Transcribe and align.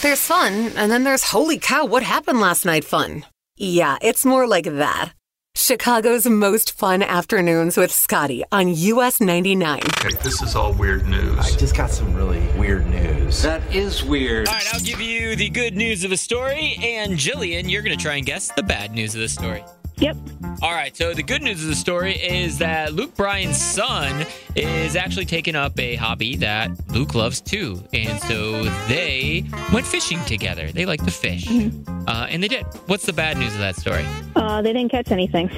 There's 0.00 0.20
fun, 0.20 0.72
and 0.76 0.92
then 0.92 1.02
there's 1.02 1.24
holy 1.24 1.58
cow, 1.58 1.84
what 1.84 2.04
happened 2.04 2.40
last 2.40 2.64
night 2.64 2.84
fun. 2.84 3.26
Yeah, 3.56 3.98
it's 4.00 4.24
more 4.24 4.46
like 4.46 4.64
that. 4.64 5.12
Chicago's 5.56 6.24
most 6.24 6.70
fun 6.78 7.02
afternoons 7.02 7.76
with 7.76 7.90
Scotty 7.90 8.44
on 8.52 8.68
US 8.68 9.20
99. 9.20 9.80
Okay, 9.80 10.16
this 10.22 10.40
is 10.40 10.54
all 10.54 10.72
weird 10.72 11.04
news. 11.08 11.36
I 11.40 11.50
just 11.56 11.76
got 11.76 11.90
some 11.90 12.14
really 12.14 12.46
weird 12.56 12.86
news. 12.86 13.42
That 13.42 13.60
is 13.74 14.04
weird. 14.04 14.46
All 14.46 14.54
right, 14.54 14.72
I'll 14.72 14.80
give 14.80 15.00
you 15.00 15.34
the 15.34 15.48
good 15.48 15.74
news 15.74 16.04
of 16.04 16.12
a 16.12 16.16
story, 16.16 16.78
and 16.80 17.14
Jillian, 17.14 17.68
you're 17.68 17.82
going 17.82 17.98
to 17.98 18.02
try 18.02 18.14
and 18.14 18.24
guess 18.24 18.52
the 18.52 18.62
bad 18.62 18.92
news 18.92 19.16
of 19.16 19.20
the 19.20 19.28
story. 19.28 19.64
Yep. 20.00 20.16
All 20.62 20.72
right, 20.72 20.96
so 20.96 21.14
the 21.14 21.22
good 21.22 21.42
news 21.42 21.62
of 21.62 21.68
the 21.68 21.74
story 21.74 22.14
is 22.14 22.58
that 22.58 22.92
Luke 22.92 23.14
Bryan's 23.14 23.60
son 23.60 24.26
is 24.56 24.96
actually 24.96 25.24
taking 25.24 25.54
up 25.54 25.78
a 25.78 25.96
hobby 25.96 26.36
that 26.36 26.70
Luke 26.90 27.14
loves 27.14 27.40
too. 27.40 27.82
And 27.92 28.20
so 28.22 28.64
they 28.88 29.44
went 29.72 29.86
fishing 29.86 30.24
together. 30.24 30.70
They 30.72 30.86
like 30.86 31.04
to 31.04 31.10
fish. 31.10 31.48
Uh, 31.48 32.26
and 32.28 32.42
they 32.42 32.48
did. 32.48 32.64
What's 32.86 33.06
the 33.06 33.12
bad 33.12 33.38
news 33.38 33.52
of 33.54 33.60
that 33.60 33.76
story? 33.76 34.04
Uh, 34.34 34.62
they 34.62 34.72
didn't 34.72 34.90
catch 34.90 35.10
anything. 35.10 35.50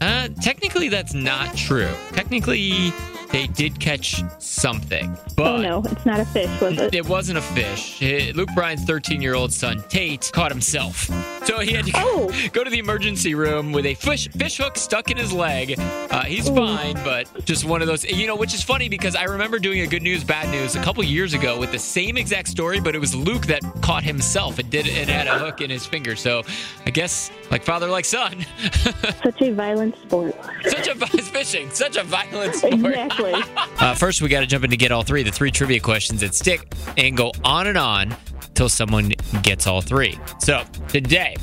Uh, 0.00 0.28
technically, 0.42 0.88
that's 0.88 1.14
not 1.14 1.54
true. 1.56 1.92
Technically, 2.12 2.92
they 3.34 3.48
did 3.48 3.80
catch 3.80 4.22
something. 4.38 5.16
But 5.36 5.46
oh 5.46 5.56
no, 5.60 5.82
it's 5.90 6.06
not 6.06 6.20
a 6.20 6.24
fish, 6.24 6.60
was 6.60 6.78
it? 6.78 6.94
It 6.94 7.08
wasn't 7.08 7.38
a 7.38 7.42
fish. 7.42 8.00
Luke 8.34 8.48
Bryan's 8.54 8.84
13 8.84 9.20
year 9.20 9.34
old 9.34 9.52
son, 9.52 9.82
Tate, 9.88 10.30
caught 10.32 10.52
himself. 10.52 11.10
So 11.44 11.58
he 11.58 11.72
had 11.72 11.86
to 11.86 11.92
Oh. 11.96 12.30
go 12.52 12.62
to 12.62 12.70
the 12.70 12.78
emergency 12.78 13.34
room 13.34 13.72
with 13.72 13.86
a 13.86 13.94
fish, 13.94 14.28
fish 14.28 14.58
hook 14.58 14.78
stuck 14.78 15.10
in 15.10 15.16
his 15.16 15.32
leg. 15.32 15.74
Uh, 15.78 16.22
he's 16.22 16.48
fine, 16.48 16.94
but 17.02 17.28
just 17.44 17.64
one 17.64 17.82
of 17.82 17.88
those, 17.88 18.04
you 18.04 18.28
know, 18.28 18.36
which 18.36 18.54
is 18.54 18.62
funny 18.62 18.88
because 18.88 19.16
I 19.16 19.24
remember 19.24 19.58
doing 19.58 19.80
a 19.80 19.86
good 19.86 20.02
news, 20.02 20.22
bad 20.22 20.48
news 20.50 20.76
a 20.76 20.82
couple 20.82 21.02
years 21.02 21.34
ago 21.34 21.58
with 21.58 21.72
the 21.72 21.78
same 21.78 22.16
exact 22.16 22.46
story, 22.48 22.78
but 22.80 22.94
it 22.94 23.00
was 23.00 23.16
Luke 23.16 23.46
that 23.46 23.62
caught 23.82 24.04
himself. 24.04 24.60
It 24.60 24.70
did, 24.70 24.86
it 24.86 25.08
had 25.08 25.26
a 25.26 25.38
hook 25.40 25.60
in 25.60 25.70
his 25.70 25.84
finger. 25.84 26.14
So 26.14 26.42
I 26.86 26.90
guess 26.90 27.32
like 27.50 27.64
father, 27.64 27.88
like 27.88 28.04
son. 28.04 28.46
Such 29.24 29.42
a 29.42 29.50
violent 29.52 29.96
sport. 29.98 30.34
such 30.66 30.86
a 30.86 30.94
fishing, 31.34 31.68
such 31.70 31.96
a 31.96 32.04
violent 32.04 32.54
sport. 32.60 32.74
Exactly. 32.74 33.23
Uh, 33.76 33.92
first, 33.92 34.22
we 34.22 34.28
got 34.28 34.40
to 34.40 34.46
jump 34.46 34.64
in 34.64 34.70
to 34.70 34.76
get 34.76 34.92
all 34.92 35.02
three. 35.02 35.24
The 35.24 35.32
three 35.32 35.50
trivia 35.50 35.80
questions 35.80 36.20
that 36.20 36.34
stick 36.34 36.72
and 36.96 37.16
go 37.16 37.32
on 37.42 37.66
and 37.66 37.76
on 37.76 38.16
till 38.54 38.68
someone 38.68 39.12
gets 39.42 39.66
all 39.66 39.80
three. 39.80 40.18
So 40.38 40.62
today, 40.88 41.36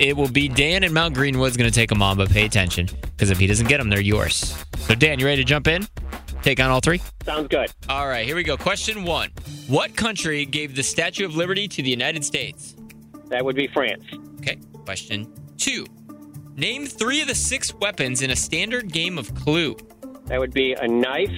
it 0.00 0.16
will 0.16 0.28
be 0.28 0.48
Dan 0.48 0.82
and 0.82 0.92
Mount 0.92 1.14
Greenwood's 1.14 1.56
going 1.56 1.70
to 1.70 1.74
take 1.74 1.88
them 1.88 2.02
on, 2.02 2.16
but 2.16 2.28
pay 2.28 2.44
attention 2.44 2.88
because 3.02 3.30
if 3.30 3.38
he 3.38 3.46
doesn't 3.46 3.68
get 3.68 3.78
them, 3.78 3.88
they're 3.88 4.00
yours. 4.00 4.62
So 4.78 4.94
Dan, 4.94 5.20
you 5.20 5.26
ready 5.26 5.42
to 5.42 5.46
jump 5.46 5.68
in? 5.68 5.86
Take 6.42 6.60
on 6.60 6.70
all 6.70 6.80
three? 6.80 7.00
Sounds 7.24 7.48
good. 7.48 7.72
All 7.88 8.06
right, 8.08 8.26
here 8.26 8.36
we 8.36 8.42
go. 8.42 8.56
Question 8.56 9.04
one: 9.04 9.30
What 9.68 9.96
country 9.96 10.44
gave 10.44 10.76
the 10.76 10.82
Statue 10.82 11.24
of 11.24 11.34
Liberty 11.34 11.66
to 11.68 11.82
the 11.82 11.90
United 11.90 12.24
States? 12.24 12.76
That 13.28 13.44
would 13.44 13.56
be 13.56 13.68
France. 13.68 14.04
Okay. 14.40 14.58
Question 14.84 15.32
two: 15.56 15.86
Name 16.56 16.86
three 16.86 17.20
of 17.20 17.28
the 17.28 17.34
six 17.34 17.74
weapons 17.74 18.22
in 18.22 18.30
a 18.30 18.36
standard 18.36 18.92
game 18.92 19.18
of 19.18 19.34
Clue. 19.34 19.76
That 20.26 20.40
would 20.40 20.52
be 20.52 20.72
a 20.72 20.88
knife, 20.88 21.30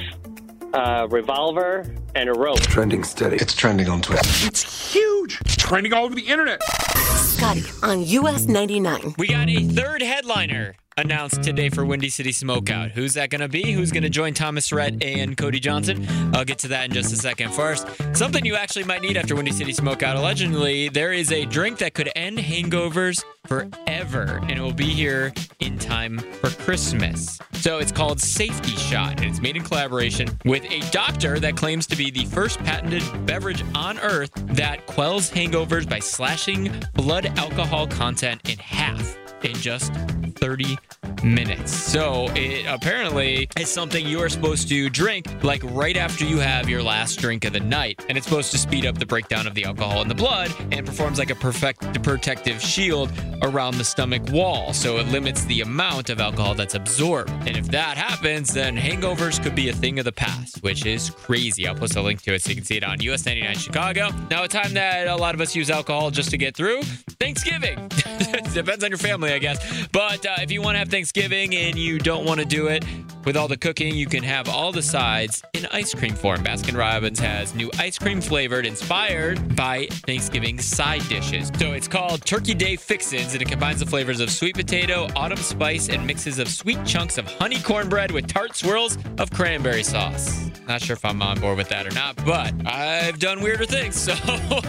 a 0.72 1.06
revolver, 1.08 1.94
and 2.14 2.28
a 2.28 2.32
rope. 2.32 2.60
Trending 2.60 3.04
steady. 3.04 3.36
It's 3.36 3.54
trending 3.54 3.88
on 3.88 4.00
Twitter. 4.00 4.22
It's 4.46 4.92
huge. 4.92 5.40
It's 5.42 5.56
trending 5.56 5.92
all 5.92 6.06
over 6.06 6.14
the 6.14 6.26
internet. 6.26 6.62
Scotty 6.62 7.64
on 7.82 8.02
US 8.02 8.46
99. 8.46 9.14
We 9.18 9.28
got 9.28 9.50
a 9.50 9.62
third 9.62 10.00
headliner 10.00 10.74
announced 10.98 11.44
today 11.44 11.68
for 11.68 11.84
Windy 11.84 12.08
City 12.08 12.32
Smokeout. 12.32 12.90
Who's 12.90 13.14
that 13.14 13.30
going 13.30 13.40
to 13.40 13.48
be? 13.48 13.72
Who's 13.72 13.92
going 13.92 14.02
to 14.02 14.10
join 14.10 14.34
Thomas 14.34 14.72
Rhett 14.72 15.02
and 15.02 15.36
Cody 15.36 15.60
Johnson? 15.60 16.04
I'll 16.34 16.44
get 16.44 16.58
to 16.60 16.68
that 16.68 16.86
in 16.86 16.92
just 16.92 17.12
a 17.12 17.16
second. 17.16 17.54
First, 17.54 17.86
something 18.14 18.44
you 18.44 18.56
actually 18.56 18.84
might 18.84 19.00
need 19.00 19.16
after 19.16 19.36
Windy 19.36 19.52
City 19.52 19.72
Smokeout. 19.72 20.16
Allegedly, 20.16 20.88
there 20.88 21.12
is 21.12 21.30
a 21.30 21.44
drink 21.44 21.78
that 21.78 21.94
could 21.94 22.10
end 22.16 22.38
hangovers 22.38 23.24
forever, 23.46 24.40
and 24.42 24.52
it 24.52 24.60
will 24.60 24.72
be 24.72 24.88
here 24.88 25.32
in 25.60 25.78
time 25.78 26.18
for 26.18 26.50
Christmas. 26.50 27.38
So 27.52 27.78
it's 27.78 27.92
called 27.92 28.20
Safety 28.20 28.76
Shot, 28.76 29.20
and 29.20 29.30
it's 29.30 29.40
made 29.40 29.56
in 29.56 29.62
collaboration 29.62 30.28
with 30.44 30.64
a 30.70 30.80
doctor 30.90 31.38
that 31.38 31.56
claims 31.56 31.86
to 31.86 31.96
be 31.96 32.10
the 32.10 32.24
first 32.26 32.58
patented 32.60 33.02
beverage 33.24 33.64
on 33.74 33.98
earth 34.00 34.32
that 34.34 34.86
quells 34.86 35.30
hangovers 35.30 35.88
by 35.88 36.00
slashing 36.00 36.72
blood 36.94 37.26
alcohol 37.38 37.86
content 37.86 38.40
in 38.48 38.58
half 38.58 39.16
in 39.44 39.54
just 39.54 39.92
30 40.38 40.78
minutes. 41.22 41.72
So 41.72 42.28
it 42.34 42.66
apparently 42.68 43.48
is 43.58 43.68
something 43.68 44.06
you 44.06 44.20
are 44.20 44.28
supposed 44.28 44.68
to 44.68 44.88
drink 44.88 45.26
like 45.42 45.62
right 45.64 45.96
after 45.96 46.24
you 46.24 46.38
have 46.38 46.68
your 46.68 46.82
last 46.82 47.18
drink 47.18 47.44
of 47.44 47.52
the 47.52 47.60
night. 47.60 48.04
And 48.08 48.16
it's 48.16 48.26
supposed 48.26 48.50
to 48.52 48.58
speed 48.58 48.86
up 48.86 48.98
the 48.98 49.06
breakdown 49.06 49.46
of 49.46 49.54
the 49.54 49.64
alcohol 49.64 50.02
in 50.02 50.08
the 50.08 50.14
blood 50.14 50.54
and 50.70 50.86
performs 50.86 51.18
like 51.18 51.30
a 51.30 51.34
perfect 51.34 52.02
protective 52.02 52.60
shield 52.60 53.10
around 53.42 53.76
the 53.78 53.84
stomach 53.84 54.22
wall. 54.30 54.72
So 54.72 54.98
it 54.98 55.08
limits 55.08 55.44
the 55.44 55.60
amount 55.60 56.10
of 56.10 56.20
alcohol 56.20 56.54
that's 56.54 56.74
absorbed. 56.74 57.30
And 57.30 57.56
if 57.56 57.68
that 57.68 57.96
happens, 57.96 58.52
then 58.52 58.76
hangovers 58.76 59.42
could 59.42 59.54
be 59.54 59.68
a 59.68 59.72
thing 59.72 59.98
of 59.98 60.04
the 60.04 60.12
past, 60.12 60.62
which 60.62 60.86
is 60.86 61.10
crazy. 61.10 61.66
I'll 61.66 61.74
post 61.74 61.96
a 61.96 62.02
link 62.02 62.22
to 62.22 62.34
it 62.34 62.42
so 62.42 62.50
you 62.50 62.56
can 62.56 62.64
see 62.64 62.76
it 62.76 62.84
on 62.84 63.00
US 63.00 63.26
99 63.26 63.56
Chicago. 63.56 64.10
Now, 64.30 64.44
a 64.44 64.48
time 64.48 64.74
that 64.74 65.06
a 65.08 65.16
lot 65.16 65.34
of 65.34 65.40
us 65.40 65.54
use 65.54 65.70
alcohol 65.70 66.10
just 66.10 66.30
to 66.30 66.38
get 66.38 66.54
through 66.56 66.82
Thanksgiving. 67.28 67.88
Depends 68.54 68.82
on 68.82 68.90
your 68.90 68.96
family, 68.96 69.34
I 69.34 69.38
guess. 69.38 69.86
But 69.88 70.24
uh, 70.24 70.36
if 70.38 70.50
you 70.50 70.62
want 70.62 70.76
to 70.76 70.78
have 70.78 70.88
Thanksgiving 70.88 71.54
and 71.54 71.76
you 71.76 71.98
don't 71.98 72.24
want 72.24 72.40
to 72.40 72.46
do 72.46 72.68
it 72.68 72.86
with 73.26 73.36
all 73.36 73.48
the 73.48 73.56
cooking, 73.58 73.94
you 73.94 74.06
can 74.06 74.22
have 74.22 74.48
all 74.48 74.72
the 74.72 74.80
sides 74.80 75.42
in 75.52 75.66
ice 75.66 75.92
cream 75.92 76.14
form. 76.14 76.42
Baskin 76.42 76.74
Robbins 76.74 77.18
has 77.18 77.54
new 77.54 77.70
ice 77.78 77.98
cream 77.98 78.22
flavored, 78.22 78.64
inspired 78.64 79.54
by 79.54 79.88
Thanksgiving 80.06 80.58
side 80.58 81.06
dishes. 81.10 81.52
So 81.58 81.72
it's 81.72 81.86
called 81.86 82.24
Turkey 82.24 82.54
Day 82.54 82.76
Fixins, 82.76 83.34
and 83.34 83.42
it 83.42 83.48
combines 83.48 83.80
the 83.80 83.86
flavors 83.86 84.20
of 84.20 84.30
sweet 84.30 84.54
potato, 84.54 85.06
autumn 85.14 85.36
spice, 85.36 85.90
and 85.90 86.06
mixes 86.06 86.38
of 86.38 86.48
sweet 86.48 86.82
chunks 86.86 87.18
of 87.18 87.26
honey 87.34 87.60
cornbread 87.60 88.10
with 88.10 88.26
tart 88.26 88.56
swirls 88.56 88.96
of 89.18 89.30
cranberry 89.32 89.82
sauce. 89.82 90.48
Not 90.66 90.82
sure 90.82 90.94
if 90.94 91.04
I'm 91.04 91.22
on 91.22 91.40
board 91.40 91.56
with 91.56 91.68
that 91.70 91.86
or 91.86 91.90
not, 91.92 92.16
but 92.26 92.52
I've 92.66 93.18
done 93.18 93.42
weirder 93.42 93.66
things. 93.66 93.96
So, 94.08 94.14
all 94.24 94.62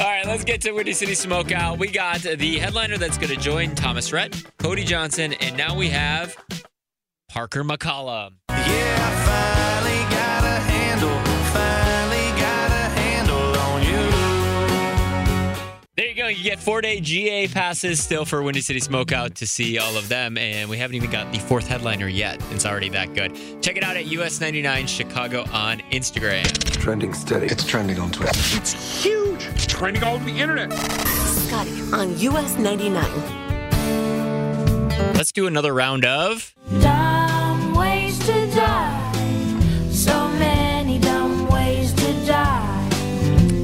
right, 0.00 0.26
let's 0.26 0.44
get 0.44 0.60
to 0.62 0.72
Windy 0.72 0.92
City 0.92 1.12
Smokeout. 1.12 1.78
We 1.78 1.88
got 1.96 2.20
the 2.20 2.58
headliner 2.58 2.98
that's 2.98 3.16
going 3.16 3.30
to 3.30 3.40
join 3.40 3.74
Thomas 3.74 4.12
Rhett, 4.12 4.44
Cody 4.58 4.84
Johnson, 4.84 5.32
and 5.32 5.56
now 5.56 5.74
we 5.74 5.88
have 5.88 6.36
Parker 7.30 7.64
McCollum. 7.64 8.34
Yeah, 8.50 8.56
I 8.58 9.14
finally 9.24 10.02
got 10.14 10.44
a 10.44 10.60
handle, 10.60 11.18
finally 11.54 12.38
got 12.38 12.70
a 12.70 13.00
handle 13.00 13.56
on 13.56 13.82
you. 13.82 14.10
There 15.96 16.06
you 16.06 16.14
go. 16.14 16.26
You 16.26 16.44
get 16.44 16.58
four 16.58 16.82
day 16.82 17.00
GA 17.00 17.48
passes 17.48 18.02
still 18.02 18.26
for 18.26 18.42
Windy 18.42 18.60
City 18.60 18.80
Smokeout 18.80 19.32
to 19.36 19.46
see 19.46 19.78
all 19.78 19.96
of 19.96 20.10
them. 20.10 20.36
And 20.36 20.68
we 20.68 20.76
haven't 20.76 20.96
even 20.96 21.10
got 21.10 21.32
the 21.32 21.38
fourth 21.38 21.66
headliner 21.66 22.08
yet. 22.08 22.44
It's 22.50 22.66
already 22.66 22.90
that 22.90 23.14
good. 23.14 23.34
Check 23.62 23.78
it 23.78 23.82
out 23.82 23.96
at 23.96 24.04
US99 24.04 24.86
Chicago 24.86 25.46
on 25.50 25.78
Instagram. 25.92 26.44
Trending 26.78 27.14
steady. 27.14 27.46
It's 27.46 27.64
trending 27.64 27.98
on 27.98 28.10
Twitter. 28.10 28.38
It's 28.58 29.02
huge. 29.02 29.46
It's 29.46 29.64
trending 29.64 30.04
all 30.04 30.16
over 30.16 30.24
the 30.26 30.38
internet. 30.38 30.70
Scotty 31.46 31.80
on 31.92 32.18
US 32.18 32.58
99. 32.58 33.04
Let's 35.14 35.30
do 35.30 35.46
another 35.46 35.72
round 35.72 36.04
of. 36.04 36.52
Dumb 36.80 37.72
ways 37.72 38.18
to 38.26 38.50
die. 38.50 39.12
So 39.90 40.28
many 40.30 40.98
dumb 40.98 41.46
ways 41.46 41.92
to 41.92 42.26
die. 42.26 42.88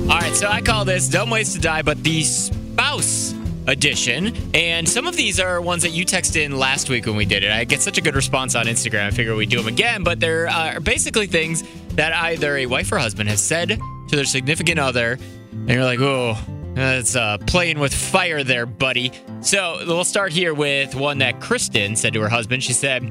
All 0.03 0.21
right, 0.21 0.33
so 0.33 0.47
I 0.47 0.61
call 0.61 0.85
this 0.85 1.09
Dumb 1.09 1.29
Ways 1.29 1.55
to 1.55 1.61
Die, 1.61 1.83
but 1.83 2.05
the 2.05 2.23
spouse 2.23 3.35
edition. 3.67 4.33
And 4.55 4.89
some 4.89 5.09
of 5.09 5.17
these 5.17 5.41
are 5.41 5.61
ones 5.61 5.83
that 5.83 5.91
you 5.91 6.07
texted 6.07 6.45
in 6.45 6.57
last 6.57 6.89
week 6.89 7.07
when 7.07 7.17
we 7.17 7.25
did 7.25 7.43
it. 7.43 7.51
I 7.51 7.65
get 7.65 7.81
such 7.81 7.99
a 7.99 8.01
good 8.01 8.15
response 8.15 8.55
on 8.55 8.67
Instagram. 8.67 9.09
I 9.09 9.11
figure 9.11 9.35
we'd 9.35 9.51
do 9.51 9.57
them 9.57 9.67
again, 9.67 10.05
but 10.05 10.21
they're 10.21 10.47
uh, 10.47 10.79
basically 10.79 11.27
things 11.27 11.65
that 11.97 12.15
either 12.15 12.59
a 12.59 12.67
wife 12.67 12.93
or 12.93 12.99
husband 12.99 13.29
has 13.29 13.43
said 13.43 13.71
to 13.71 14.15
their 14.15 14.25
significant 14.25 14.79
other, 14.79 15.19
and 15.51 15.71
you're 15.71 15.83
like, 15.83 15.99
oh, 16.01 16.39
that's 16.75 17.17
uh, 17.17 17.39
playing 17.47 17.79
with 17.79 17.95
fire 17.95 18.43
there, 18.45 18.67
buddy. 18.67 19.13
So 19.41 19.83
we'll 19.87 20.05
start 20.05 20.33
here 20.33 20.55
with 20.55 20.95
one 20.95 21.19
that 21.19 21.41
Kristen 21.41 21.97
said 21.97 22.15
to 22.15 22.21
her 22.21 22.29
husband. 22.29 22.63
She 22.63 22.73
said, 22.73 23.03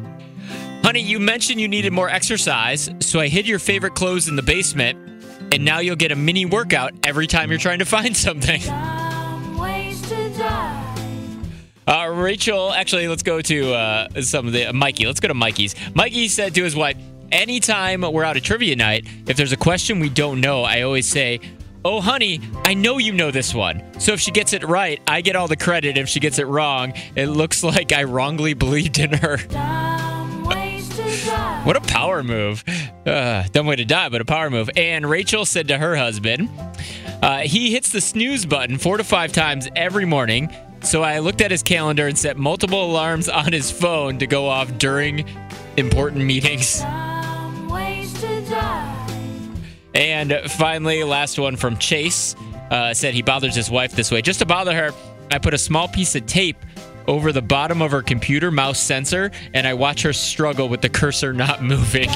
Honey, 0.83 1.01
you 1.01 1.19
mentioned 1.19 1.61
you 1.61 1.67
needed 1.67 1.93
more 1.93 2.09
exercise, 2.09 2.89
so 2.99 3.19
I 3.19 3.27
hid 3.27 3.47
your 3.47 3.59
favorite 3.59 3.93
clothes 3.93 4.27
in 4.27 4.35
the 4.35 4.41
basement, 4.41 4.97
and 5.53 5.63
now 5.63 5.79
you'll 5.79 5.95
get 5.95 6.11
a 6.11 6.15
mini 6.15 6.45
workout 6.45 6.93
every 7.03 7.27
time 7.27 7.51
you're 7.51 7.59
trying 7.59 7.79
to 7.79 7.85
find 7.85 8.17
something. 8.17 8.61
Uh, 11.87 12.07
Rachel, 12.07 12.71
actually, 12.73 13.07
let's 13.07 13.23
go 13.23 13.41
to 13.41 13.73
uh, 13.73 14.21
some 14.21 14.47
of 14.47 14.53
the 14.53 14.67
uh, 14.69 14.73
Mikey. 14.73 15.05
Let's 15.05 15.19
go 15.19 15.27
to 15.27 15.33
Mikey's. 15.33 15.75
Mikey 15.93 16.27
said 16.29 16.55
to 16.55 16.63
his 16.63 16.75
wife, 16.75 16.97
"Anytime 17.31 18.01
we're 18.01 18.23
out 18.23 18.37
at 18.37 18.43
trivia 18.43 18.75
night, 18.75 19.07
if 19.27 19.37
there's 19.37 19.51
a 19.51 19.57
question 19.57 19.99
we 19.99 20.09
don't 20.09 20.41
know, 20.41 20.63
I 20.63 20.81
always 20.81 21.07
say." 21.07 21.39
Oh, 21.83 21.99
honey, 21.99 22.39
I 22.65 22.75
know 22.75 22.99
you 22.99 23.11
know 23.11 23.31
this 23.31 23.55
one. 23.55 23.81
So 23.99 24.13
if 24.13 24.19
she 24.19 24.31
gets 24.31 24.53
it 24.53 24.63
right, 24.63 25.01
I 25.07 25.21
get 25.21 25.35
all 25.35 25.47
the 25.47 25.57
credit. 25.57 25.97
If 25.97 26.09
she 26.09 26.19
gets 26.19 26.37
it 26.37 26.45
wrong, 26.45 26.93
it 27.15 27.27
looks 27.27 27.63
like 27.71 27.91
I 27.91 28.03
wrongly 28.03 28.53
believed 28.53 28.99
in 28.99 29.13
her. 29.13 29.37
What 31.63 31.75
a 31.75 31.81
power 31.81 32.23
move. 32.23 32.63
Uh, 33.05 33.43
dumb 33.51 33.67
way 33.67 33.75
to 33.75 33.85
die, 33.85 34.09
but 34.09 34.19
a 34.19 34.25
power 34.25 34.49
move. 34.49 34.69
And 34.75 35.07
Rachel 35.07 35.45
said 35.45 35.67
to 35.67 35.77
her 35.77 35.95
husband, 35.95 36.49
Uh, 37.21 37.39
he 37.41 37.71
hits 37.71 37.91
the 37.91 38.01
snooze 38.01 38.47
button 38.47 38.79
four 38.79 38.97
to 38.97 39.03
five 39.03 39.31
times 39.31 39.67
every 39.75 40.05
morning. 40.05 40.51
So 40.81 41.03
I 41.03 41.19
looked 41.19 41.39
at 41.41 41.51
his 41.51 41.61
calendar 41.61 42.07
and 42.07 42.17
set 42.17 42.35
multiple 42.35 42.83
alarms 42.83 43.29
on 43.29 43.53
his 43.53 43.69
phone 43.69 44.17
to 44.17 44.27
go 44.27 44.47
off 44.47 44.75
during 44.79 45.25
important 45.77 46.25
meetings. 46.25 46.81
And 49.93 50.33
finally, 50.47 51.03
last 51.03 51.38
one 51.38 51.55
from 51.55 51.77
Chase 51.77 52.35
uh, 52.69 52.93
said 52.93 53.13
he 53.13 53.21
bothers 53.21 53.55
his 53.55 53.69
wife 53.69 53.93
this 53.93 54.11
way. 54.11 54.21
Just 54.21 54.39
to 54.39 54.45
bother 54.45 54.73
her, 54.73 54.91
I 55.29 55.38
put 55.38 55.53
a 55.53 55.57
small 55.57 55.88
piece 55.88 56.15
of 56.15 56.25
tape 56.25 56.57
over 57.07 57.31
the 57.31 57.41
bottom 57.41 57.81
of 57.81 57.91
her 57.91 58.01
computer 58.01 58.51
mouse 58.51 58.79
sensor, 58.79 59.31
and 59.53 59.67
I 59.67 59.73
watch 59.73 60.03
her 60.03 60.13
struggle 60.13 60.69
with 60.69 60.81
the 60.81 60.89
cursor 60.89 61.33
not 61.33 61.61
moving. 61.63 62.09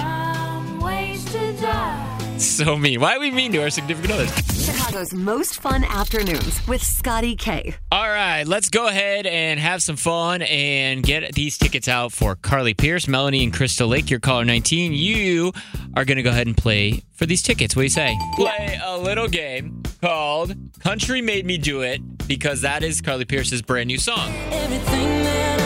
So 2.45 2.75
mean. 2.77 2.99
Why 2.99 3.15
are 3.15 3.19
we 3.19 3.31
mean 3.31 3.51
to 3.53 3.61
our 3.63 3.69
significant 3.69 4.13
others? 4.13 4.29
Chicago's 4.65 5.13
most 5.13 5.61
fun 5.61 5.83
afternoons 5.83 6.65
with 6.67 6.83
Scotty 6.83 7.35
Kay. 7.35 7.75
All 7.91 8.07
right, 8.07 8.43
let's 8.45 8.69
go 8.69 8.87
ahead 8.87 9.25
and 9.25 9.59
have 9.59 9.81
some 9.81 9.95
fun 9.95 10.41
and 10.41 11.01
get 11.01 11.33
these 11.33 11.57
tickets 11.57 11.87
out 11.87 12.11
for 12.11 12.35
Carly 12.35 12.73
Pearce, 12.73 13.07
Melanie, 13.07 13.43
and 13.43 13.53
Crystal 13.53 13.87
Lake. 13.87 14.09
Your 14.09 14.19
caller 14.19 14.45
19. 14.45 14.93
You 14.93 15.53
are 15.95 16.05
going 16.05 16.17
to 16.17 16.23
go 16.23 16.29
ahead 16.29 16.47
and 16.47 16.55
play 16.57 17.03
for 17.13 17.25
these 17.25 17.41
tickets. 17.41 17.75
What 17.75 17.81
do 17.81 17.85
you 17.85 17.89
say? 17.89 18.17
Play 18.35 18.79
a 18.83 18.97
little 18.97 19.27
game 19.27 19.83
called 20.01 20.55
Country 20.79 21.21
Made 21.21 21.45
Me 21.45 21.57
Do 21.57 21.81
It 21.81 22.27
because 22.27 22.61
that 22.61 22.83
is 22.83 23.01
Carly 23.01 23.25
Pearce's 23.25 23.61
brand 23.61 23.87
new 23.87 23.97
song. 23.97 24.33
Everything 24.51 25.23
that 25.23 25.59
I've 25.61 25.64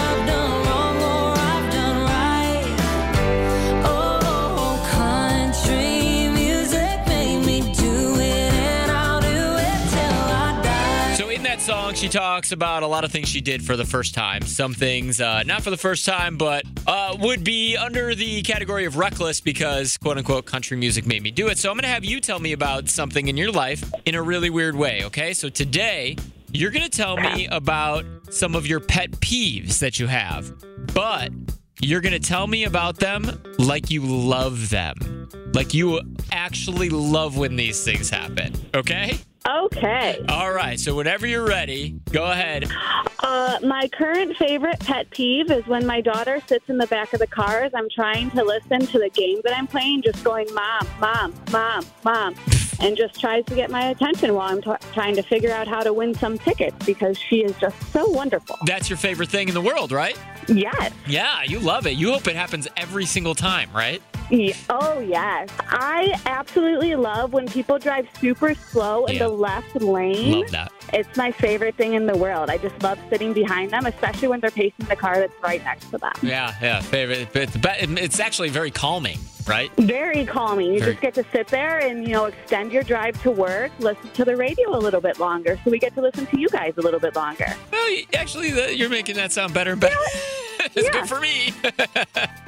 she 12.00 12.08
talks 12.08 12.54
about 12.54 12.82
a 12.82 12.88
lot 12.88 13.04
of 13.04 13.12
things 13.12 13.28
she 13.28 13.42
did 13.42 13.62
for 13.62 13.76
the 13.76 13.84
first 13.84 14.14
time. 14.14 14.42
Some 14.44 14.74
things 14.74 15.20
uh, 15.20 15.44
not 15.44 15.64
for 15.64 15.70
the 15.70 15.78
first 15.78 16.06
time, 16.06 16.38
but 16.38 16.64
uh, 16.88 17.18
would 17.20 17.44
be 17.44 17.76
under 17.76 18.16
the 18.16 18.42
category 18.42 18.86
of 18.86 18.96
reckless 18.96 19.42
because 19.42 19.98
quote 19.98 20.18
unquote 20.18 20.46
country 20.46 20.78
music 20.78 21.06
made 21.06 21.22
me 21.22 21.30
do 21.30 21.50
it. 21.50 21.58
So 21.58 21.70
I'm 21.70 21.76
going 21.76 21.84
to 21.84 21.90
have 21.90 22.06
you 22.06 22.22
tell 22.22 22.40
me 22.40 22.54
about 22.54 22.88
something 22.88 23.28
in 23.28 23.36
your 23.36 23.52
life 23.52 23.84
in 24.06 24.16
a 24.16 24.24
really 24.24 24.50
weird 24.50 24.78
way. 24.78 25.04
Okay. 25.04 25.34
So 25.34 25.50
today, 25.50 26.16
you're 26.54 26.72
going 26.72 26.90
to 26.90 26.90
tell 26.90 27.18
me 27.18 27.48
about 27.48 28.06
some 28.30 28.56
of 28.56 28.66
your 28.66 28.80
pet 28.80 29.12
peeves 29.12 29.80
that 29.80 30.00
you 30.00 30.08
have, 30.08 30.54
but 30.94 31.34
you're 31.82 32.02
going 32.02 32.14
to 32.14 32.20
tell 32.20 32.48
me 32.48 32.64
about 32.64 32.96
them 32.96 33.44
like 33.58 33.92
you 33.92 34.04
love 34.04 34.70
them. 34.70 35.28
Like 35.54 35.74
you 35.74 36.00
actually 36.32 36.90
love 36.90 37.36
when 37.36 37.58
these 37.58 37.84
things 37.84 38.10
happen. 38.10 38.54
Okay. 38.74 39.20
Okay. 39.48 40.24
All 40.30 40.52
right. 40.52 40.80
So 40.80 40.96
whenever 40.96 41.26
you're 41.26 41.46
ready, 41.46 42.00
go 42.12 42.26
ahead. 42.26 42.66
Uh, 43.20 43.58
my 43.64 43.88
current 43.88 44.36
favorite 44.38 44.80
pet 44.80 45.10
peeve 45.10 45.50
is 45.52 45.66
when 45.68 45.86
my 45.86 46.02
daughter 46.02 46.40
sits 46.48 46.70
in 46.70 46.78
the 46.78 46.88
back 46.88 47.14
of 47.14 47.20
the 47.20 47.28
car 47.28 47.62
as 47.64 47.74
I'm 47.74 47.90
trying 47.90 48.32
to 48.32 48.44
listen 48.44 48.80
to 48.88 49.00
the 49.00 49.10
game 49.10 49.42
that 49.44 49.58
I'm 49.58 49.68
playing, 49.68 50.04
just 50.04 50.24
going, 50.24 50.54
Mom, 50.54 50.88
Mom, 51.00 51.34
Mom, 51.52 51.86
Mom, 52.04 52.36
and 52.80 52.96
just 52.96 53.20
tries 53.20 53.46
to 53.46 53.56
get 53.56 53.70
my 53.72 53.90
attention 53.90 54.34
while 54.34 54.50
I'm 54.52 54.62
t- 54.62 54.72
trying 54.94 55.16
to 55.16 55.24
figure 55.24 55.52
out 55.52 55.68
how 55.68 55.82
to 55.82 55.94
win 55.94 56.14
some 56.14 56.38
tickets 56.38 56.86
because 56.86 57.18
she 57.18 57.44
is 57.44 57.56
just 57.58 57.76
so 57.92 58.08
wonderful. 58.10 58.58
That's 58.66 58.90
your 58.90 58.98
favorite 58.98 59.30
thing 59.30 59.48
in 59.48 59.54
the 59.54 59.62
world, 59.62 59.92
right? 59.92 60.18
Yes. 60.48 60.94
Yeah, 61.08 61.44
you 61.44 61.60
love 61.60 61.86
it. 61.88 61.92
You 61.92 62.12
hope 62.14 62.28
it 62.28 62.36
happens 62.36 62.68
every 62.78 63.06
single 63.06 63.36
time, 63.36 63.70
right? 63.74 64.02
Oh, 64.70 65.00
yes. 65.00 65.50
I 65.70 66.20
absolutely 66.26 66.96
love 66.96 67.34
when 67.34 67.48
people 67.48 67.80
drive 67.80 68.08
super 68.20 68.54
slow 68.54 69.06
in 69.06 69.16
Yeah. 69.16 69.24
the 69.24 69.30
left 69.30 69.76
lane. 69.82 70.42
Love 70.42 70.52
that. 70.52 70.72
It's 70.94 71.16
my 71.18 71.32
favorite 71.32 71.76
thing 71.76 71.94
in 71.94 72.06
the 72.08 72.18
world. 72.18 72.50
I 72.50 72.58
just 72.58 72.82
love 72.82 72.98
sitting 73.10 73.34
behind 73.34 73.72
them, 73.72 73.86
especially 73.86 74.28
when 74.28 74.40
they're 74.40 74.50
pacing 74.52 74.86
the 74.88 74.96
car 74.96 75.16
that's 75.20 75.34
right 75.44 75.64
next 75.64 75.90
to 75.92 75.98
them. 75.98 76.14
Yeah, 76.22 76.54
yeah. 76.62 76.82
Favorite. 76.82 77.30
It's, 77.36 77.58
be- 77.58 78.02
it's 78.02 78.20
actually 78.20 78.50
very 78.50 78.72
calming, 78.72 79.20
right? 79.48 79.72
Very 79.78 80.26
calming. 80.26 80.74
You 80.74 80.80
Very- 80.80 80.92
just 80.94 81.02
get 81.02 81.14
to 81.16 81.26
sit 81.32 81.48
there 81.48 81.78
and, 81.80 82.08
you 82.08 82.14
know, 82.14 82.26
extend 82.26 82.72
your 82.72 82.84
drive 82.84 83.22
to 83.24 83.30
work, 83.32 83.72
listen 83.80 84.10
to 84.12 84.26
the 84.26 84.36
radio 84.36 84.76
a 84.76 84.80
little 84.80 85.02
bit 85.02 85.20
longer. 85.20 85.60
So 85.64 85.70
we 85.72 85.78
get 85.80 85.94
to 85.96 86.02
listen 86.02 86.26
to 86.28 86.40
you 86.40 86.50
guys 86.50 86.74
a 86.78 86.82
little 86.82 87.00
bit 87.00 87.16
longer. 87.16 87.54
Well, 87.72 87.98
actually, 88.16 88.50
the, 88.52 88.76
you're 88.76 88.90
making 88.90 89.16
that 89.18 89.32
sound 89.32 89.54
better 89.54 89.72
and 89.74 89.82
better. 89.82 89.96
it's 90.76 90.86
Yeah. 90.86 90.92
good 90.92 91.10
for 91.10 91.20
me. 91.20 91.54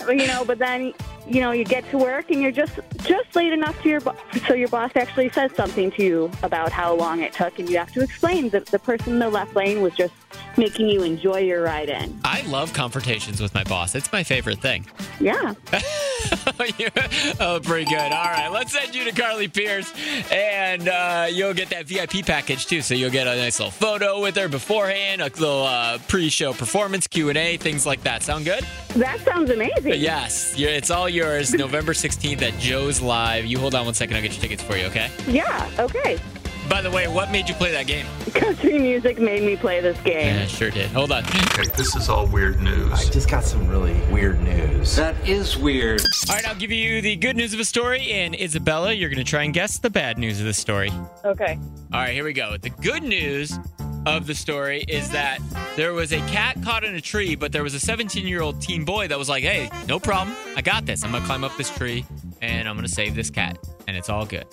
You 0.10 0.26
know, 0.28 0.44
but 0.44 0.58
then, 0.58 0.94
you 1.28 1.42
know, 1.42 1.52
you 1.52 1.64
get 1.64 1.88
to 1.92 1.98
work 1.98 2.32
and 2.32 2.42
you're 2.42 2.52
just 2.52 2.80
just 3.04 3.34
late 3.36 3.54
enough 3.54 3.80
to 3.84 3.88
your 3.90 4.02
bo- 4.02 4.16
so 4.48 4.56
your 4.56 4.68
boss 4.68 4.92
actually 4.96 5.30
says 5.30 5.52
something 5.56 5.92
to 5.92 6.04
you 6.04 6.32
about 6.42 6.72
how 6.72 6.94
long 6.96 7.22
it 7.22 7.34
took 7.34 7.60
and 7.60 7.70
you 7.70 7.78
have 7.78 7.92
to 7.94 8.02
explain 8.02 8.50
that 8.50 8.66
the 8.66 8.80
person 8.80 9.14
in 9.14 9.20
the 9.20 9.30
left 9.30 9.56
lane 9.56 9.80
was 9.82 9.94
just 9.94 10.14
making 10.58 10.90
you 10.90 11.04
enjoy 11.04 11.38
your 11.40 11.62
ride 11.62 11.88
in. 11.90 12.20
I 12.26 12.42
love 12.48 12.74
confrontations 12.74 13.40
with 13.40 13.54
my 13.54 13.64
boss. 13.64 13.94
It's 13.94 14.12
my 14.12 14.24
favorite 14.24 14.60
thing. 14.60 14.88
Yeah. 15.20 15.54
oh, 17.40 17.60
pretty 17.64 17.90
good. 17.90 18.12
All 18.12 18.24
right, 18.24 18.50
let's 18.52 18.72
send 18.72 18.96
you 18.96 19.04
to 19.06 19.12
Carly 19.12 19.48
Pearce, 19.48 19.92
and 20.32 20.88
uh, 20.88 21.28
you'll 21.32 21.54
get 21.54 21.70
that 21.70 21.86
VIP 21.86 22.26
package 22.26 22.66
too. 22.66 22.82
So 22.82 22.94
you'll 22.94 23.12
get 23.12 23.28
a 23.28 23.36
nice 23.36 23.60
little 23.60 23.72
photo 23.72 24.22
with 24.22 24.36
her 24.36 24.48
beforehand, 24.48 25.22
a 25.22 25.26
little 25.26 25.64
uh, 25.64 25.98
pre-show 26.08 26.54
performance 26.54 27.08
Q 27.08 27.30
and 27.30 27.38
A, 27.38 27.58
things 27.58 27.86
like 27.86 28.04
that. 28.04 28.24
Sound 28.24 28.46
good? 28.46 28.66
That 28.96 29.20
sounds 29.22 29.50
amazing. 29.50 29.94
Yes, 29.96 30.56
it's 30.58 30.92
all 30.92 31.10
yours. 31.10 31.54
November 31.54 31.94
16th 31.94 32.42
at 32.42 32.58
Joe's 32.60 33.02
Live. 33.02 33.46
You 33.46 33.60
hold 33.60 33.76
on 33.76 33.86
one 33.86 33.94
second, 33.94 34.16
I'll 34.16 34.22
get 34.22 34.34
your 34.34 34.42
tickets 34.42 34.64
for 34.64 34.78
you, 34.78 34.86
okay? 34.86 35.10
Yeah, 35.28 35.70
okay. 35.80 36.20
By 36.70 36.82
the 36.82 36.92
way, 36.92 37.08
what 37.08 37.32
made 37.32 37.50
you 37.50 37.56
play 37.56 37.72
that 37.72 37.88
game? 37.88 38.06
Country 38.34 38.80
music 38.80 39.20
made 39.20 39.44
me 39.44 39.56
play 39.56 39.82
this 39.82 40.00
game. 40.02 40.36
Yeah, 40.36 40.46
sure 40.46 40.72
did. 40.72 40.90
Hold 40.92 41.12
on. 41.12 41.24
Okay, 41.26 41.68
this 41.76 41.96
is 41.96 42.08
all 42.08 42.28
weird 42.28 42.62
news. 42.62 42.92
I 42.94 43.10
just 43.10 43.30
got 43.30 43.44
some 43.44 43.68
really 43.68 44.00
weird 44.12 44.42
news. 44.42 44.96
That 44.96 45.16
is 45.28 45.58
weird. 45.58 46.02
All 46.30 46.36
right, 46.36 46.48
I'll 46.48 46.56
give 46.56 46.72
you 46.72 47.02
the 47.02 47.16
good 47.18 47.36
news 47.36 47.54
of 47.54 47.60
a 47.60 47.66
story, 47.66 48.12
and 48.12 48.36
Isabella, 48.40 48.94
you're 48.94 49.10
going 49.10 49.24
to 49.24 49.30
try 49.30 49.44
and 49.44 49.54
guess 49.54 49.80
the 49.80 49.90
bad 49.90 50.18
news 50.18 50.40
of 50.40 50.46
the 50.46 50.54
story. 50.54 50.92
Okay. 51.26 51.60
All 51.94 52.00
right, 52.00 52.14
here 52.14 52.24
we 52.24 52.34
go. 52.34 52.56
The 52.58 52.70
good 52.70 53.04
news 53.04 53.58
of 54.06 54.26
the 54.26 54.34
story 54.34 54.84
is 54.88 55.10
that 55.12 55.40
there 55.76 55.94
was 55.94 56.12
a 56.12 56.20
cat 56.28 56.58
caught 56.64 56.84
in 56.84 56.96
a 56.96 57.02
tree, 57.02 57.36
but 57.36 57.52
there 57.52 57.64
was 57.64 57.74
a 57.74 57.80
17 57.80 58.28
year 58.28 58.42
old 58.42 58.62
teen 58.62 58.86
boy 58.86 59.08
that 59.08 59.18
was 59.18 59.30
like, 59.30 59.44
hey, 59.44 59.70
no 59.88 60.00
problem. 60.00 60.36
I 60.56 60.62
got 60.62 60.86
this. 60.86 61.04
I'm 61.04 61.12
going 61.12 61.22
to 61.22 61.28
climb 61.28 61.44
up 61.44 61.56
this 61.58 61.70
tree 61.70 62.06
and 62.42 62.68
I'm 62.68 62.76
going 62.76 62.88
to 62.88 62.94
save 62.94 63.16
this 63.16 63.30
cat. 63.30 63.58
And 63.88 63.98
it's 63.98 64.10
all 64.10 64.26
good. 64.26 64.46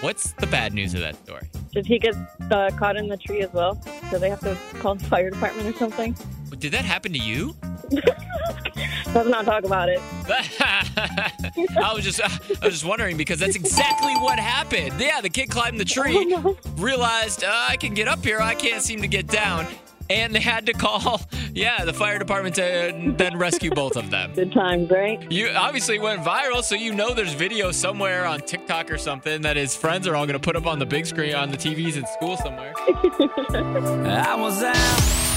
What's 0.00 0.32
the 0.32 0.46
bad 0.46 0.74
news 0.74 0.94
of 0.94 1.00
that 1.00 1.16
story? 1.16 1.48
Did 1.72 1.86
he 1.86 1.98
get 1.98 2.16
uh, 2.50 2.70
caught 2.76 2.96
in 2.96 3.08
the 3.08 3.16
tree 3.16 3.40
as 3.42 3.52
well? 3.52 3.80
Do 4.10 4.18
they 4.18 4.30
have 4.30 4.40
to 4.40 4.56
call 4.78 4.96
the 4.96 5.04
fire 5.04 5.30
department 5.30 5.68
or 5.68 5.78
something? 5.78 6.16
Did 6.58 6.72
that 6.72 6.84
happen 6.84 7.12
to 7.12 7.18
you? 7.18 7.54
Let's 9.12 9.28
not 9.28 9.44
talk 9.44 9.64
about 9.64 9.88
it. 9.88 10.00
I 10.28 11.92
was 11.94 12.04
just 12.04 12.20
I 12.22 12.28
was 12.64 12.74
just 12.74 12.84
wondering 12.84 13.16
because 13.16 13.40
that's 13.40 13.56
exactly 13.56 14.12
what 14.14 14.38
happened. 14.38 15.00
Yeah, 15.00 15.20
the 15.20 15.28
kid 15.28 15.50
climbed 15.50 15.80
the 15.80 15.84
tree, 15.84 16.36
realized 16.76 17.42
uh, 17.42 17.66
I 17.68 17.76
can 17.76 17.94
get 17.94 18.06
up 18.06 18.24
here, 18.24 18.40
I 18.40 18.54
can't 18.54 18.82
seem 18.82 19.02
to 19.02 19.08
get 19.08 19.26
down, 19.26 19.66
and 20.10 20.34
they 20.34 20.40
had 20.40 20.66
to 20.66 20.72
call 20.72 21.20
yeah 21.54 21.84
the 21.84 21.92
fire 21.92 22.18
department 22.18 22.56
to 22.56 23.14
then 23.16 23.38
rescue 23.38 23.70
both 23.70 23.96
of 23.96 24.10
them. 24.10 24.32
Good 24.34 24.52
times, 24.52 24.90
right? 24.90 25.30
You 25.30 25.50
obviously 25.50 25.98
went 25.98 26.22
viral, 26.22 26.62
so 26.62 26.74
you 26.74 26.92
know 26.92 27.14
there's 27.14 27.34
video 27.34 27.70
somewhere 27.70 28.26
on 28.26 28.40
TikTok 28.40 28.90
or 28.90 28.98
something 28.98 29.42
that 29.42 29.56
his 29.56 29.76
friends 29.76 30.06
are 30.06 30.16
all 30.16 30.26
going 30.26 30.38
to 30.38 30.44
put 30.44 30.56
up 30.56 30.66
on 30.66 30.78
the 30.78 30.86
big 30.86 31.06
screen 31.06 31.34
on 31.34 31.50
the 31.50 31.56
TVs 31.56 31.96
in 31.96 32.06
school 32.06 32.36
somewhere. 32.36 32.72
I 32.78 34.36
was 34.36 34.62
out. 34.62 35.29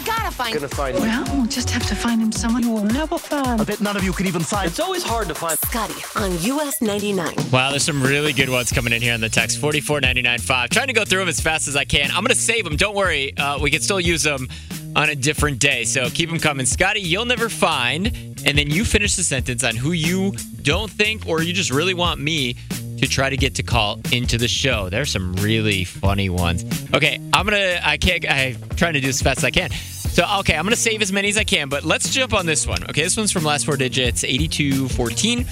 We 0.00 0.06
gotta 0.06 0.30
find 0.30 0.54
Gonna 0.54 0.68
find 0.68 0.98
Well, 0.98 1.24
we'll 1.34 1.46
just 1.46 1.68
have 1.68 1.86
to 1.88 1.94
find 1.94 2.22
him 2.22 2.32
someone 2.32 2.62
who 2.62 2.72
will 2.72 2.84
never 2.84 3.18
find. 3.18 3.60
I 3.60 3.64
bet 3.64 3.82
none 3.82 3.98
of 3.98 4.02
you 4.02 4.14
could 4.14 4.24
even 4.24 4.40
find. 4.40 4.66
It's 4.66 4.80
always 4.80 5.02
hard 5.02 5.28
to 5.28 5.34
find. 5.34 5.58
Scotty 5.58 5.94
on 6.16 6.40
US 6.42 6.80
99. 6.80 7.34
Wow, 7.52 7.68
there's 7.68 7.84
some 7.84 8.02
really 8.02 8.32
good 8.32 8.48
ones 8.48 8.72
coming 8.72 8.94
in 8.94 9.02
here 9.02 9.12
on 9.12 9.20
the 9.20 9.28
text 9.28 9.58
44995. 9.58 10.70
Trying 10.70 10.86
to 10.86 10.94
go 10.94 11.04
through 11.04 11.18
them 11.18 11.28
as 11.28 11.38
fast 11.38 11.68
as 11.68 11.76
I 11.76 11.84
can. 11.84 12.10
I'm 12.12 12.24
going 12.24 12.28
to 12.28 12.34
save 12.34 12.64
them. 12.64 12.76
Don't 12.76 12.96
worry. 12.96 13.36
Uh, 13.36 13.58
we 13.58 13.70
can 13.70 13.82
still 13.82 14.00
use 14.00 14.22
them 14.22 14.48
on 14.96 15.10
a 15.10 15.14
different 15.14 15.58
day. 15.58 15.84
So 15.84 16.08
keep 16.08 16.30
them 16.30 16.38
coming. 16.38 16.64
Scotty, 16.64 17.02
you'll 17.02 17.26
never 17.26 17.50
find. 17.50 18.06
And 18.46 18.56
then 18.56 18.70
you 18.70 18.86
finish 18.86 19.16
the 19.16 19.22
sentence 19.22 19.64
on 19.64 19.76
who 19.76 19.92
you 19.92 20.32
don't 20.62 20.90
think 20.90 21.26
or 21.26 21.42
you 21.42 21.52
just 21.52 21.70
really 21.70 21.94
want 21.94 22.20
me 22.20 22.56
to 23.00 23.08
try 23.08 23.30
to 23.30 23.36
get 23.36 23.56
to 23.56 23.62
call 23.62 24.00
into 24.12 24.38
the 24.38 24.48
show. 24.48 24.88
There's 24.88 25.10
some 25.10 25.34
really 25.34 25.84
funny 25.84 26.28
ones. 26.28 26.64
Okay, 26.94 27.20
I'm 27.32 27.46
to, 27.46 27.86
I 27.86 27.96
can't, 27.96 28.30
I'm 28.30 28.56
trying 28.76 28.94
to 28.94 29.00
do 29.00 29.08
as 29.08 29.20
fast 29.20 29.38
as 29.38 29.44
I 29.44 29.50
can. 29.50 29.70
So, 29.70 30.24
okay, 30.40 30.54
I'm 30.56 30.66
to 30.66 30.76
save 30.76 31.02
as 31.02 31.12
many 31.12 31.28
as 31.28 31.38
I 31.38 31.44
can, 31.44 31.68
but 31.68 31.84
let's 31.84 32.10
jump 32.10 32.34
on 32.34 32.44
this 32.44 32.66
one. 32.66 32.82
Okay, 32.84 33.02
this 33.02 33.16
one's 33.16 33.32
from 33.32 33.44
last 33.44 33.64
four 33.64 33.76
digits 33.76 34.24
8214. 34.24 35.46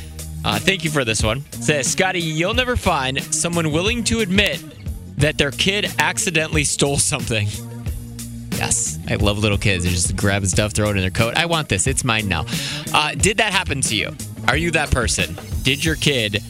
Uh, 0.44 0.58
thank 0.58 0.84
you 0.84 0.90
for 0.90 1.04
this 1.04 1.22
one. 1.22 1.38
It 1.52 1.54
says, 1.54 1.86
Scotty, 1.90 2.20
you'll 2.20 2.54
never 2.54 2.76
find 2.76 3.22
someone 3.34 3.72
willing 3.72 4.04
to 4.04 4.20
admit 4.20 4.62
that 5.18 5.38
their 5.38 5.50
kid 5.50 5.92
accidentally 5.98 6.64
stole 6.64 6.98
something. 6.98 7.48
Yes, 8.52 8.98
I 9.08 9.14
love 9.14 9.38
little 9.38 9.58
kids. 9.58 9.84
They 9.84 9.90
just 9.90 10.16
grab 10.16 10.44
stuff, 10.46 10.72
throw 10.72 10.88
it 10.90 10.96
in 10.96 11.02
their 11.02 11.10
coat. 11.10 11.36
I 11.36 11.46
want 11.46 11.68
this. 11.68 11.86
It's 11.86 12.02
mine 12.02 12.28
now. 12.28 12.44
Uh, 12.92 13.14
did 13.14 13.36
that 13.38 13.52
happen 13.52 13.80
to 13.82 13.94
you? 13.94 14.16
Are 14.48 14.56
you 14.56 14.72
that 14.72 14.90
person? 14.90 15.36
Did 15.62 15.84
your 15.84 15.94
kid 15.96 16.42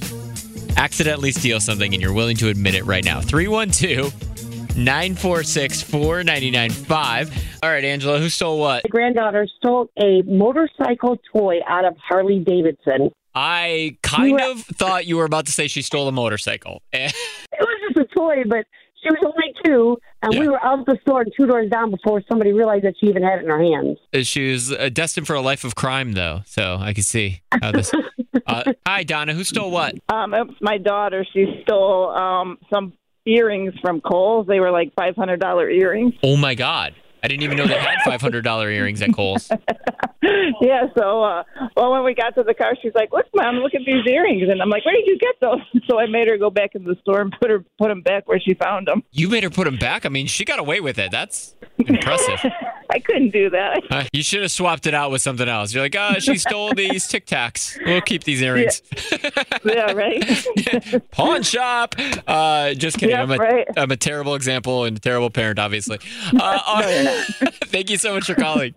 accidentally 0.79 1.33
steal 1.33 1.61
something 1.61 1.93
and 1.93 2.01
you're 2.01 2.13
willing 2.13 2.37
to 2.37 2.49
admit 2.49 2.75
it 2.75 2.85
right 2.87 3.05
now. 3.05 3.21
312 3.21 4.77
946 4.77 5.83
4995. 5.83 7.45
All 7.63 7.71
right, 7.71 7.85
Angela, 7.85 8.21
who 8.21 8.29
stole 8.29 8.61
what? 8.61 8.85
My 8.85 8.89
granddaughter 8.89 9.49
stole 9.59 9.91
a 10.01 10.23
motorcycle 10.23 11.19
toy 11.33 11.59
out 11.67 11.85
of 11.85 11.97
Harley 11.99 12.39
Davidson. 12.39 13.11
I 13.35 13.97
kind 14.03 14.41
of 14.41 14.61
thought 14.63 15.07
you 15.07 15.17
were 15.17 15.25
about 15.25 15.47
to 15.47 15.53
say 15.53 15.67
she 15.67 15.83
stole 15.83 16.09
a 16.09 16.13
motorcycle. 16.13 16.83
It 16.93 17.13
was 17.61 17.95
just 17.97 18.11
a 18.13 18.15
toy, 18.15 18.45
but 18.47 18.67
she 19.03 19.11
was 19.11 19.19
only 19.25 19.55
two, 19.65 19.99
and 20.23 20.39
we 20.39 20.49
were 20.49 20.63
out 20.65 20.81
of 20.81 20.87
the 20.87 20.99
store 21.03 21.23
and 21.23 21.33
two 21.37 21.47
doors 21.47 21.71
down 21.71 21.91
before 21.91 22.23
somebody 22.29 22.53
realized 22.53 22.85
that 22.85 22.95
she 23.01 23.07
even 23.07 23.23
had 23.23 23.39
it 23.41 23.45
in 23.45 23.51
her 23.51 23.63
hands. 23.63 23.99
she 24.27 24.53
was 24.53 24.73
uh, 24.73 24.89
destined 24.93 25.27
for 25.27 25.35
a 25.35 25.41
life 25.41 25.65
of 25.65 25.75
crime, 25.75 26.13
though, 26.13 26.43
so 26.47 26.79
I 26.81 26.93
can 26.93 27.03
see 27.03 27.43
how 27.61 27.73
this. 27.73 27.93
Uh, 28.47 28.73
hi, 28.87 29.03
Donna. 29.05 29.35
Who 29.35 29.45
stole 29.45 29.71
what? 29.71 29.95
Um, 30.09 30.35
it 30.35 30.47
was 30.47 30.57
my 30.61 30.79
daughter. 30.79 31.27
She 31.33 31.61
stole 31.63 32.11
um 32.11 32.59
some 32.73 32.93
earrings 33.27 33.75
from 33.81 34.01
Kohl's. 34.01 34.47
They 34.47 34.61
were 34.61 34.71
like 34.71 34.93
five 34.95 35.17
hundred 35.17 35.41
dollar 35.41 35.71
earrings. 35.71 36.15
Oh 36.23 36.37
my 36.37 36.55
God! 36.55 36.95
I 37.23 37.29
didn't 37.29 37.43
even 37.43 37.57
know 37.57 37.67
they 37.67 37.79
had 37.79 37.99
five 38.05 38.21
hundred 38.21 38.43
dollar 38.45 38.71
earrings 38.71 39.03
at 39.03 39.13
Kohl's. 39.13 39.51
yeah. 40.61 40.87
So, 40.97 41.23
uh, 41.23 41.43
well, 41.77 41.93
when 41.93 42.05
we 42.05 42.15
got 42.15 42.35
to 42.37 42.43
the 42.43 42.55
car, 42.55 42.75
she's 42.81 42.95
like, 42.95 43.13
"Look, 43.13 43.27
mom, 43.35 43.57
look 43.57 43.75
at 43.75 43.83
these 43.85 44.07
earrings," 44.07 44.49
and 44.49 44.63
I'm 44.63 44.71
like, 44.71 44.85
"Where 44.85 44.95
did 44.95 45.07
you 45.07 45.19
get 45.19 45.35
those?" 45.41 45.61
So 45.89 45.99
I 45.99 46.07
made 46.07 46.29
her 46.29 46.37
go 46.37 46.51
back 46.51 46.75
in 46.75 46.85
the 46.85 46.97
store 47.01 47.21
and 47.21 47.35
put 47.41 47.51
her 47.51 47.65
put 47.79 47.89
them 47.89 48.03
back 48.03 48.29
where 48.29 48.39
she 48.39 48.55
found 48.55 48.87
them. 48.89 49.03
You 49.11 49.29
made 49.29 49.43
her 49.43 49.51
put 49.51 49.65
them 49.65 49.79
back. 49.79 50.05
I 50.05 50.11
mean, 50.11 50.27
she 50.27 50.45
got 50.45 50.59
away 50.59 50.81
with 50.81 50.99
it. 50.99 51.11
That's 51.11 51.55
impressive. 51.79 52.39
I 52.91 52.99
couldn't 53.01 53.31
do 53.31 53.51
that. 53.51 53.83
Uh, 53.91 54.05
you 54.13 54.23
should 54.23 54.43
have 54.43 54.51
swapped 54.51 54.87
it 54.87 54.95
out 54.95 55.11
with 55.11 55.23
something 55.23 55.49
else. 55.49 55.73
You're 55.73 55.83
like, 55.83 55.97
oh, 55.99 56.19
she 56.19 56.37
stole 56.39 56.73
these 56.75 57.09
Tic 57.09 57.27
Tacs. 57.27 57.79
We'll 57.85 58.01
keep 58.03 58.23
these 58.25 58.43
earrings. 58.43 58.83
yeah, 59.65 59.93
right. 59.93 61.11
Pawn 61.11 61.43
shop. 61.43 61.95
Uh, 62.27 62.75
just 62.75 62.99
kidding. 62.99 63.15
Yeah, 63.15 63.23
I'm, 63.23 63.31
a, 63.31 63.37
right. 63.37 63.67
am 63.77 63.91
a 63.91 63.97
terrible 63.97 64.35
example 64.35 64.85
and 64.85 64.97
a 64.97 65.01
terrible 65.01 65.31
parent, 65.31 65.59
obviously. 65.59 65.99
Uh, 66.39 66.61
all- 66.67 67.51
thank 67.67 67.91
you 67.91 67.97
so 67.97 68.15
much 68.15 68.27
for 68.27 68.35
calling. 68.35 68.75